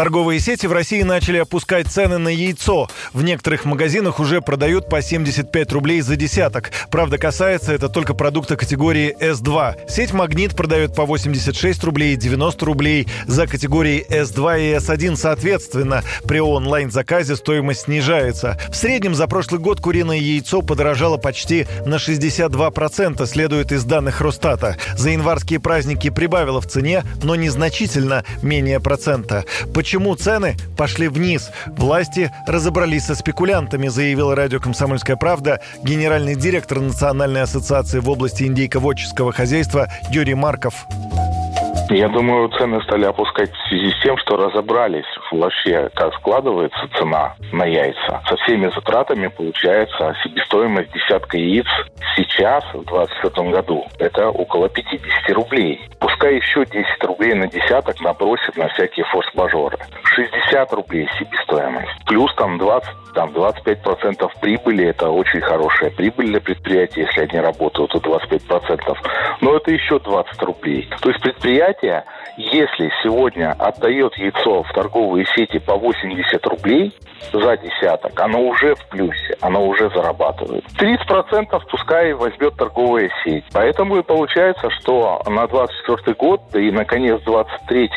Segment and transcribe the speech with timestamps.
[0.00, 2.88] Торговые сети в России начали опускать цены на яйцо.
[3.12, 6.70] В некоторых магазинах уже продают по 75 рублей за десяток.
[6.90, 9.90] Правда, касается это только продукта категории S2.
[9.90, 16.02] Сеть «Магнит» продает по 86 рублей и 90 рублей за категории S2 и S1 соответственно.
[16.26, 18.58] При онлайн-заказе стоимость снижается.
[18.70, 24.78] В среднем за прошлый год куриное яйцо подорожало почти на 62%, следует из данных Росстата.
[24.96, 29.44] За январские праздники прибавило в цене, но незначительно, менее процента.
[29.74, 31.50] Почему почему цены пошли вниз.
[31.66, 39.32] Власти разобрались со спекулянтами, заявил радио «Комсомольская правда» генеральный директор Национальной ассоциации в области индейководческого
[39.32, 40.86] хозяйства Юрий Марков.
[41.90, 47.34] Я думаю, цены стали опускать в связи с тем, что разобрались вообще, как складывается цена
[47.50, 48.22] на яйца.
[48.28, 51.66] Со всеми затратами получается себестоимость десятка яиц
[52.14, 55.80] сейчас, в 2024 году, это около 50 рублей.
[55.98, 59.78] Пускай еще 10 рублей на десяток набросит на всякие форс-мажоры.
[60.50, 62.04] 60 рублей себестоимость.
[62.06, 64.86] Плюс там 20, там 25% прибыли.
[64.86, 68.96] Это очень хорошая прибыль для предприятия, если они работают, то 25%.
[69.40, 70.88] Но это еще 20 рублей.
[71.00, 72.04] То есть предприятие
[72.36, 76.94] если сегодня отдает яйцо в торговые сети по 80 рублей
[77.32, 80.64] за десяток, оно уже в плюсе, оно уже зарабатывает.
[80.78, 83.44] 30% пускай возьмет торговая сеть.
[83.52, 87.90] Поэтому и получается, что на 24 год, и на конец 23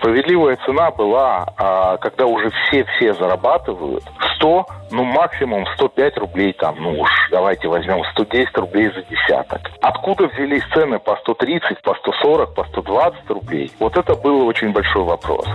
[0.00, 4.02] справедливая цена была, а, когда уже все-все зарабатывают,
[4.36, 9.60] 100, ну максимум 105 рублей там, ну уж давайте возьмем 110 рублей за десяток.
[9.82, 13.70] Откуда взялись цены по 130, по 140, по 120 рублей?
[13.78, 15.46] Вот это был очень большой вопрос.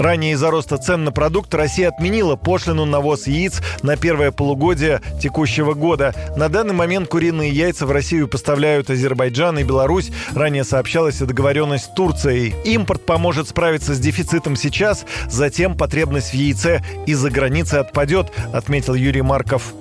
[0.00, 5.02] Ранее из-за роста цен на продукт Россия отменила пошлину на ввоз яиц на первое полугодие
[5.20, 6.14] текущего года.
[6.38, 10.10] На данный момент куриные яйца в Россию поставляют Азербайджан и Беларусь.
[10.34, 12.54] Ранее сообщалась о договоренность с Турцией.
[12.64, 19.20] Импорт поможет справиться с дефицитом сейчас, затем потребность в яйце из-за границы отпадет, отметил Юрий
[19.20, 19.74] Марков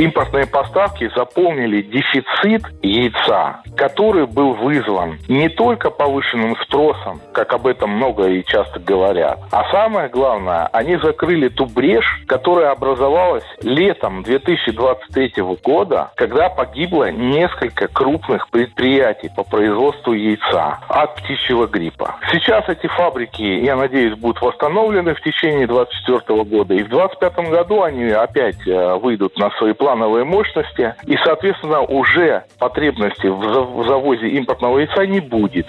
[0.00, 7.90] импортные поставки заполнили дефицит яйца, который был вызван не только повышенным спросом, как об этом
[7.90, 15.34] много и часто говорят, а самое главное, они закрыли ту брешь, которая образовалась летом 2023
[15.62, 22.16] года, когда погибло несколько крупных предприятий по производству яйца от птичьего гриппа.
[22.32, 27.82] Сейчас эти фабрики, я надеюсь, будут восстановлены в течение 2024 года, и в 2025 году
[27.82, 34.28] они опять э, выйдут на свои планы плановые мощности, и, соответственно, уже потребности в завозе
[34.28, 35.66] импортного яйца не будет.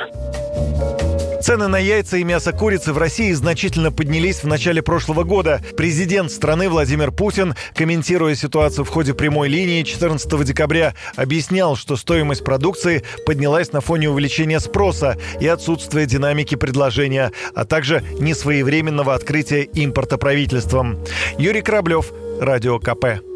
[1.42, 5.60] Цены на яйца и мясо курицы в России значительно поднялись в начале прошлого года.
[5.76, 12.44] Президент страны Владимир Путин, комментируя ситуацию в ходе прямой линии 14 декабря, объяснял, что стоимость
[12.44, 20.20] продукции поднялась на фоне увеличения спроса и отсутствия динамики предложения, а также несвоевременного открытия импорта
[20.20, 21.00] правительством.
[21.40, 23.31] Юрий Кораблев, Радио КП.